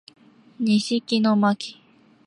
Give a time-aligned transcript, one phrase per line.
[0.57, 1.79] 西木野真姫